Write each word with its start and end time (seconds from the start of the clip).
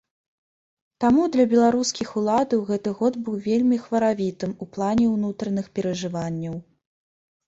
Таму 1.03 1.25
для 1.33 1.43
беларускіх 1.51 2.13
уладаў 2.21 2.63
гэты 2.69 2.93
год 3.01 3.13
быў 3.27 3.35
вельмі 3.47 3.77
хваравітым 3.83 4.55
у 4.67 4.69
плане 4.79 5.05
ўнутраных 5.15 5.69
перажыванняў. 5.77 6.57